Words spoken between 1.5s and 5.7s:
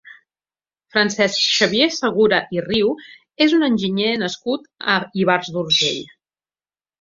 Xavier Segura i Riu és un enginyer nascut a Ivars